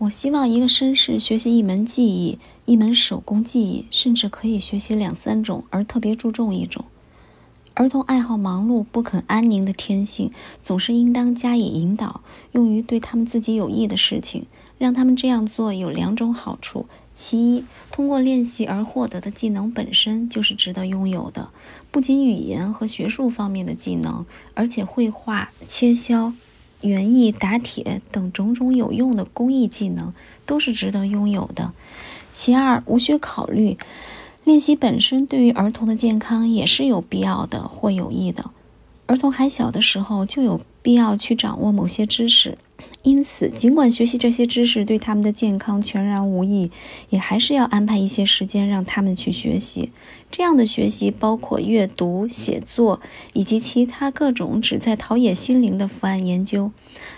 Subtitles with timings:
[0.00, 6.86] 我希望一个绅士学习一门技艺，一门手工技艺，甚至可以学习两三种，而特别注重一种。
[7.74, 10.32] 儿童爱好忙碌、不肯安宁的天性，
[10.62, 14.46] 总是应当加以引导，用于对他们自己有益的事情。
[14.78, 21.50] 让他们这样做有两种好处：其一，通过练习而获得的技能本身就是值得拥有的，
[21.90, 24.24] 不仅语言和学术方面的技能，
[24.54, 26.32] 而且绘画、切削、
[26.82, 30.12] 园艺、打铁等种种有用的工艺技能
[30.46, 31.72] 都是值得拥有的。
[32.32, 33.76] 其二，无需考虑。
[34.44, 38.50] 练习本身对于儿童的健康也是有必要的或有益的。
[39.06, 42.56] 儿童还小的时候就有必要去掌握某些知识。
[43.02, 46.70] 因此，尽管学习这些知识对他们的健康全然无益，
[47.08, 49.90] 也还是要安排一些时间让他们去学习。
[50.30, 53.00] 这样的学习包括阅读、写作
[53.32, 56.72] 以及其他各种旨在陶冶心灵的伏案研究。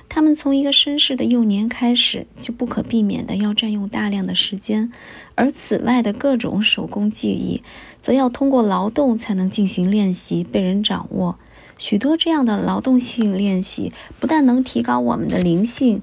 [0.08, 4.92] 他们从一个绅士的幼年开始，就不可避免地要占用大量的时间，
[5.34, 7.62] 而此外的各种手工技艺，
[8.00, 11.38] 则要通过劳动才能进行练习，被人掌握。
[11.82, 16.00] 许多这样的劳动性练习，不但能提高我们的灵性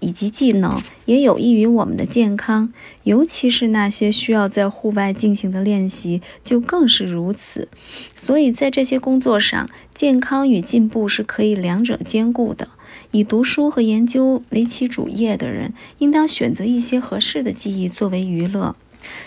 [0.00, 2.72] 以及技能，也有益于我们的健康。
[3.04, 7.68] 尤其是那些需要在户外进行的练习，就更是如此。
[8.12, 12.66] 所以在这些工作上，健康与进步是可以两者兼顾的。
[13.12, 18.74] 以读书和研究为其主业的人，应当选择一些合适的技艺作为娱乐。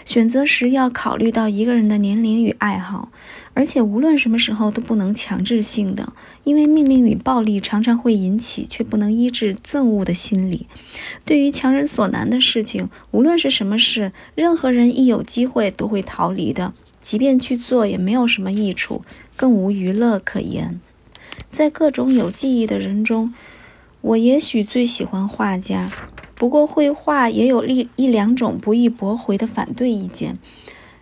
[0.05, 3.09] 选择时要考虑到一个人的年龄与爱好。
[3.55, 10.67] 而且无论什么时候都不能强制性的，因为命令与暴力常常会引起却不能医治憎恶的心理。
[11.23, 19.03] 对于强人所难的事情，无论是什么事，任何人一有机会都会逃离的，即便去做也没有什么益处，
[19.35, 20.81] 更无娱乐可言。
[21.51, 23.35] 在各种有记忆的人中，
[24.01, 25.91] 我也许最喜欢画家。
[26.43, 30.39] 不过绘画也有一一两种不易驳回的反对意见。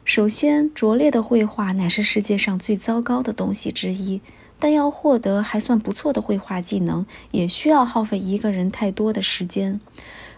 [0.06, 4.21] 首先，拙劣的绘画乃是世界上最糟糕的东西之一。
[4.60, 9.82] 但要获得还算不错的绘画技能，也需要耗费一个人太多的时间。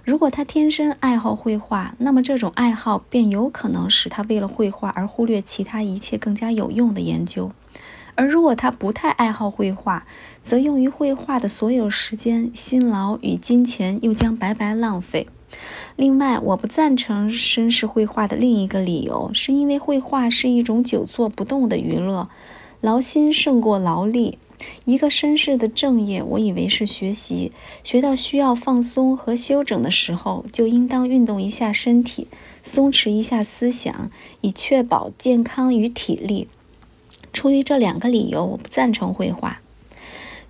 [0.06, 7.52] 如果他天生爱好绘画，那么这种爱好便有可能使他为了绘画而忽略其他一切更加有用的研究。
[8.16, 10.06] 而如果他不太爱好绘画，
[10.42, 15.28] 则用于绘画的所有时间、辛劳与金钱又将白白浪费。
[15.96, 22.30] 另外，我不赞成绅士绘画的另一个理由，是因为绘画是一种久坐不动的娱乐，
[22.82, 24.40] 劳心胜过劳力。
[24.86, 27.52] 一个绅士的正业，我以为是学习，
[27.84, 32.28] 学到需要放松和休整的时候，就应当运动一下身体，
[32.64, 34.10] 松弛一下思想，
[34.42, 36.48] 以确保健康与体力。
[37.34, 39.60] 出于这两个理由，我不赞成绘画。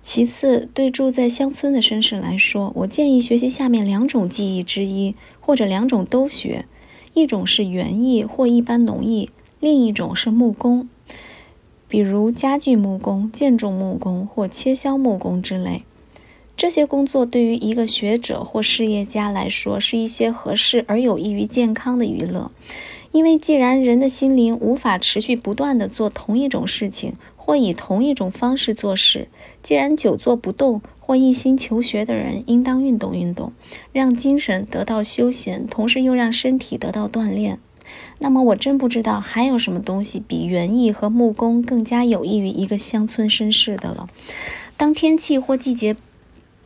[0.02, 6.66] 其次，对住在乡村的绅士来说，我建议学习下面两种技艺之一，或者两种都学：
[7.14, 9.30] 一种是园艺或一般农艺，
[9.60, 10.90] 另一种是木工，
[11.88, 15.82] 比如家具木工、建筑木工或切削木工之类。
[16.56, 22.50] 这些工作对于一个学者或事业家来说，是一些合适而有益于健康的娱乐，
[23.12, 27.14] 因为既然人的心灵无法持续不断地做同一种事情。
[27.46, 29.28] 或以同一种方式做事。
[29.62, 33.52] 既然久坐不动，或一心求学的人应当运动运动，
[33.92, 37.58] 让精神得到休闲，同时又让身体得到锻炼。
[38.18, 44.08] 那么，我真不知道还有什么东西比园艺和木工更加有益于一个乡村绅士的了。
[44.78, 45.94] 当天气或季节。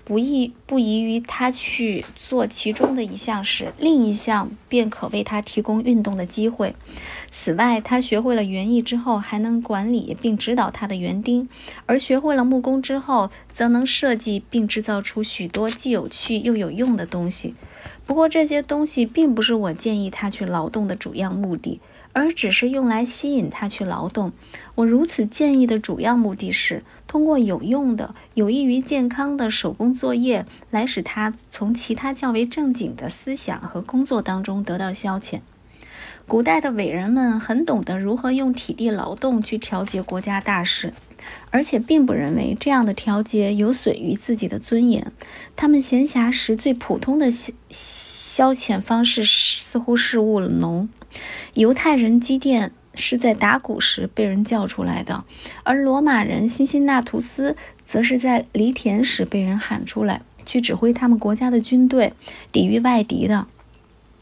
[0.08, 6.74] 不宜不宜于他去做其中的一项时，另一项便可为他提供运动的机会。
[7.30, 11.46] 此外，他学会了园艺之后，还能管理并指导他的园丁；
[11.84, 17.54] 而学会了木工之后，则能设计并制造出许多既有趣又有用的东西。
[18.06, 21.82] 不过，这些东西并不是我建议他去劳动的主要目的。
[22.18, 24.32] 而只是用来吸引他去劳动。
[24.74, 35.42] 我如此建议的主要目的是，通过有用的、有益于健康的手工作业，来使他从其他较为正经的思想和工作当中得到消遣。
[36.26, 40.92] 古代的伟人们很懂得如何用体力劳动去调节国家大事，
[41.50, 45.12] 而且并不认为这样的调节有损于自己的尊严。
[45.54, 50.88] 他们闲暇时最普通的消消遣方式似乎是务农。
[51.54, 55.24] 犹太人基甸是在打鼓时被人叫出来的，
[55.62, 62.12] 而罗马人辛辛那图斯则是在犁田时被人喊出来，去指挥他们国家的军队
[62.52, 63.46] 抵御外敌的。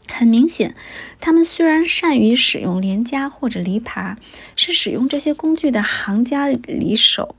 [0.09, 0.73] 很明显，
[1.19, 4.15] 他们虽然善于使用镰夹或者犁耙，
[4.55, 7.35] 是使用这些工具的行家里手，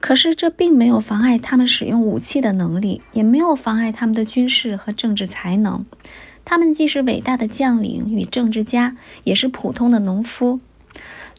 [0.00, 5.84] 可是这并没有妨碍他们使用武器的能力，也没有妨碍他们的军事和政治才能。
[6.50, 10.60] 他们既是伟大的将领与政治家，也是普通的农夫。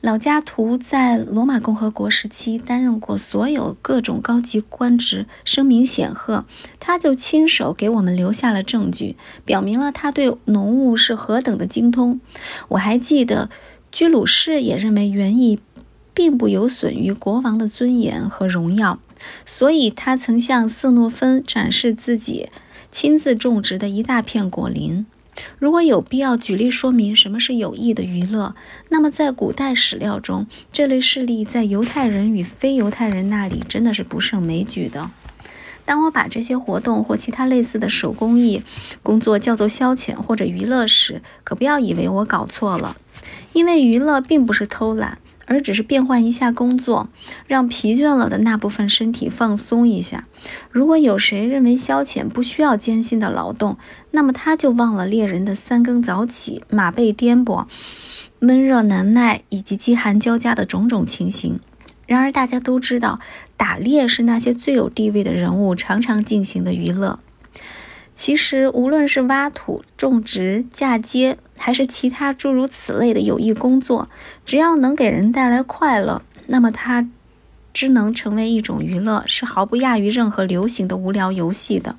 [0.02, 6.46] 老加图在罗马共和国时期担任过所有各种高级官职，声名显赫。
[6.80, 12.22] 他就亲手给我们留下了证据，表明了他对农务是何等的精通。
[12.68, 13.50] 我还记得，
[13.92, 15.58] 居鲁士也认为园艺。
[16.12, 19.00] 并不有损于国王的尊严和荣耀，
[19.46, 22.50] 所以他曾向色诺芬展示自己
[22.92, 25.06] 亲自种植的一大片果林。
[25.58, 28.56] 如果有必要举例说明什么是有益的娱乐，
[28.90, 35.10] 那么在古代史料中，这类事例在犹太人与非犹太人那里真的是不胜枚举的。
[35.86, 38.64] 当我把这些活动或其他类似的手工艺
[39.02, 42.98] 工作叫做消遣或者娱乐时，可不要以为我搞错了，
[43.54, 45.20] 因为娱乐并不是偷懒。
[45.50, 47.10] 而只是变换一下工作，
[47.48, 50.28] 让疲倦了的那部分身体放松一下。
[50.70, 53.78] 如果有谁认为消遣不需要艰辛的劳动，
[54.12, 57.66] 那么他就忘了猎人的三更早起、马背颠簸、
[58.38, 61.60] 闷热难耐以及饥寒交加的种种情形。
[62.06, 63.20] 然而，大家都知道，
[63.58, 67.20] 打猎是那些最有地位的人物常常进行的娱乐。
[68.20, 74.10] 其实，无论是挖土、种植、嫁接，还是其他诸如此类的有益工作，
[74.46, 77.08] 只要能给人带来快乐，那么它
[77.72, 81.96] 只能成为一种娱乐，是毫不亚于任何流行的无聊游戏的。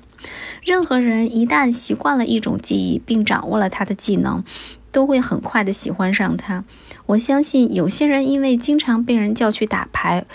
[0.63, 4.43] 任何人一旦习惯了一种技艺，并掌握了他的技能，
[4.91, 6.63] 都会很快的喜欢上它。
[7.07, 10.25] 我相信，有些人因为经常被人叫去打牌。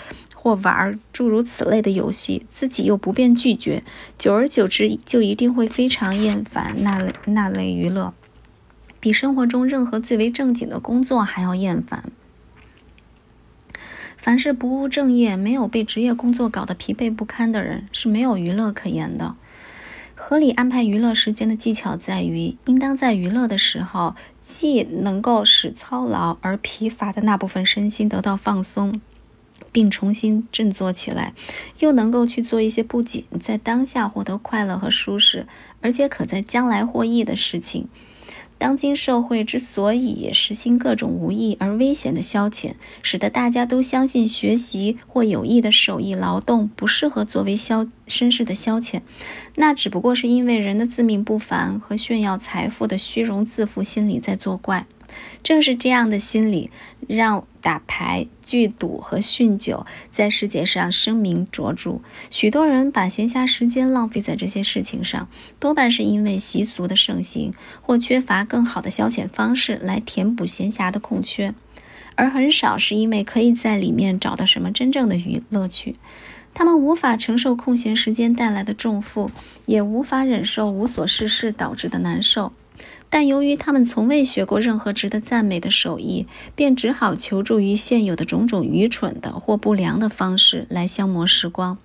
[0.47, 3.83] 或玩诸如此类的游戏，自己又不便拒绝，
[4.17, 8.13] 久而久之就一定会非常厌烦那类那类娱乐，
[9.01, 12.05] 比生活中任何最为正经的工作还要厌烦。
[14.15, 19.35] 凡是不务正业、没有被职业工作搞得疲惫不堪的人，是没有娱乐可言的。
[20.15, 29.01] 合理安排娱乐时间的技巧在于，应当在娱乐的时候，既能够使操劳而疲乏的那部分身心得到放松。
[29.71, 31.33] 并重新振作起来，
[31.79, 35.47] 又能够去做一些不仅在当下获得快乐和舒适，
[35.81, 37.87] 而且可在将来获益的事情。
[38.59, 42.73] 当今社会之所以实行各种无益而危险的消遣，
[43.03, 49.01] 使得大家都相信学习或有益的手艺劳动不适合作为消绅士的消遣，
[49.53, 54.87] 那只不过是因为人的自命不凡和炫耀财富的虚荣自负心理在作怪。
[55.43, 56.69] 正是这样的心理，
[57.07, 61.99] 让打牌、聚赌和酗酒在世界上声名卓著。
[62.29, 65.29] 许多人把闲暇时间浪费在这些事情上，
[65.59, 71.53] 多半是因为习俗的盛行，或缺乏更好的消遣方式来填补闲暇的空缺，
[72.15, 75.95] 而很少是因为可以在里面找到什么真正的娱乐趣。
[76.53, 79.29] 他们无法承受空闲时间带来的重负，
[79.67, 82.51] 也无法忍受无所事事导致的难受。
[83.17, 91.79] 但由于他们从未学过任何值得赞美的手艺，便只好求助于现有的种种愚蠢的或不良的方式来消磨时光。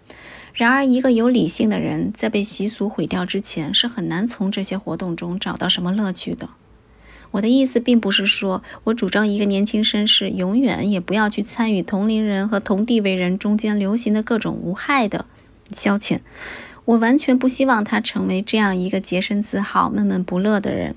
[0.53, 6.51] 然而，一个有理性的人在被习俗毁掉之前，是很难从这些活动中找到什么乐趣的。
[7.31, 15.25] 我的意思并不是说我主张一个年轻绅士永远也不要去参与同龄人和同地位人中间流行的各种无害的
[15.75, 16.19] 消遣。
[16.85, 20.95] 我完全不希望他成为这样一个洁身自好、闷闷不乐的人。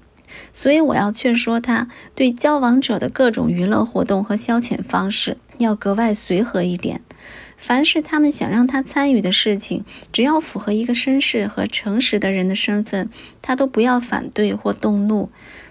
[0.54, 7.02] 所以我要劝说他，对交往者的各种娱乐活动和消遣方式要格外随和一点。
[7.58, 13.10] 凡是他们想让他参与的事情，只要符合一个绅士和诚实的人的身份，
[13.42, 15.30] 他都不要反对或动怒。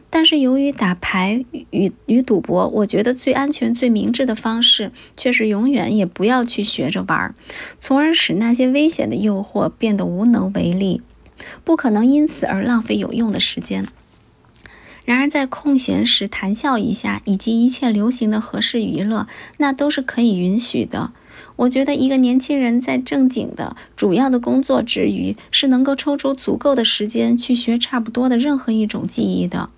[0.08, 7.34] 但是由于打牌与与赌博，我觉得最安全、最明智的方式，却是永远也不要去学着玩，
[7.80, 11.02] 从而使那些危险的诱惑变得无能为力，
[11.64, 13.86] 不可能因此而浪费有用的时间。
[15.04, 19.26] 然而，在空闲时谈笑一下，以及一切流行的合适娱乐，
[19.58, 21.12] 那都是可以允许的。
[21.56, 29.68] 我觉得一个年轻人在正经的主要的工作之余，是能够抽出足够的时间去学差不多的任何一种技艺的。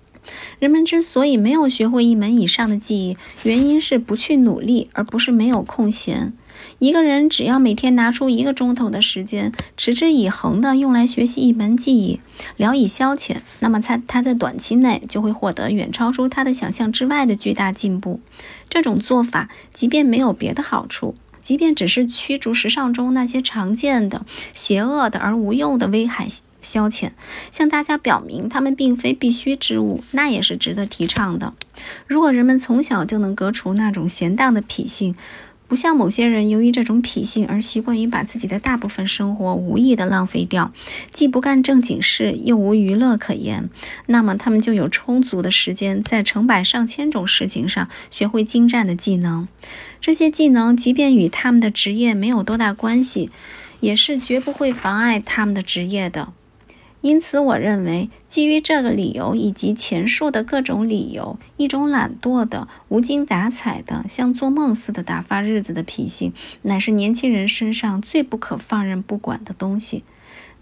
[0.59, 6.33] 人们之所以没有学会一门以上的技艺，原因是不去努力，而不是没有空闲。
[6.79, 12.19] 一个人只要每天拿出一个钟头的时间，持之以恒地用来学习一门技艺，
[12.55, 18.19] 聊以消遣，那么他他在短期内就会获得远超出他的想象之外的巨大进步。
[18.69, 26.27] 这种做法，即便没有别的好处，即便只是驱逐时尚中那些常见的、邪恶的而无用的危害
[26.61, 27.11] 消遣，
[27.51, 31.53] 向大家表明他们并非必须之物，那也是值得提倡的。
[32.07, 35.15] 如果人们从小就能革除那种闲荡的脾性，
[35.67, 40.71] 不像某些人由于这种脾性而习惯于把自己的大部分生活无意的浪费掉，
[41.11, 43.69] 既不干正经事，又无娱乐可言，
[44.05, 49.47] 那么他们就有充足的时间在成百上千种事情上学会精湛的技能。
[49.99, 53.29] 这些技能即便与他们的职业没有多大关系，
[53.81, 56.31] 也是绝不会妨碍他们的职业的。
[57.01, 70.03] 因此，我认为，基于这个理由以及前述的各种理由，一种懒惰的、无精打采的、像做梦似的打发日子的脾性，乃是年轻人身上最不可放任不管的东西。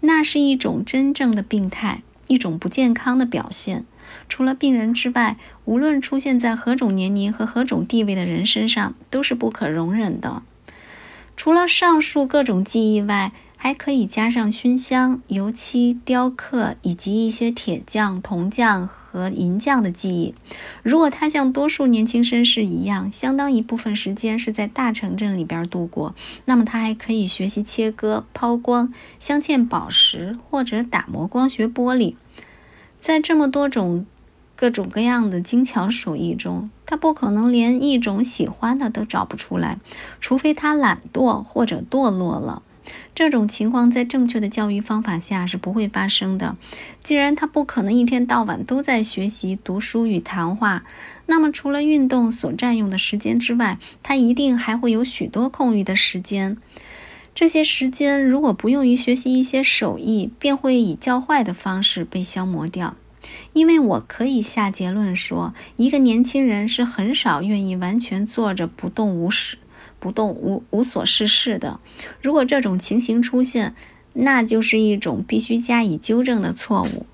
[0.00, 3.86] 那是一种真正的病态，一种不健康的表现。
[4.28, 10.42] 除了病人之外，无论出现在何种年龄和何种地位的人身上，都是不可容忍的。
[11.34, 20.34] 除了上述各种记忆外，还可以加上熏香、油漆、雕刻以及一些铁匠、铜匠和银匠的技艺。
[20.82, 32.14] 如果他像多数年轻绅士一样，相当一部分时间是在大城镇里边度过，那么他还可以学习切割、抛光、镶嵌宝石或者打磨光学玻璃。
[33.00, 34.06] 在这么多种
[34.54, 39.78] 各种各样的精巧手艺中，他不可能连一种喜欢的都找不出来，
[40.20, 42.62] 除非他懒惰或者堕落了。
[43.14, 46.56] 这种情况在正确的教育方法下是不会发生的。
[47.02, 50.84] 既然他不可能一天到晚都在学习、读书与谈话，
[51.26, 56.56] 那么除了运动所占用的时间之外，他一定还会有许多空余的时间。
[57.34, 62.96] 这些时间如果不用于学习一些手艺，便会以较坏的方式被消磨掉。
[63.52, 69.58] 因为我可以下结论说，一个年轻人是很少愿意完全坐着不动无事。
[70.06, 71.80] 不动无无所事事的，
[72.22, 73.74] 如果这种情形出现，
[74.12, 77.06] 那就是一种必须加以纠正的错误。